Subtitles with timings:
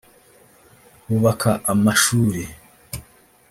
[1.07, 2.43] bubaka amashuri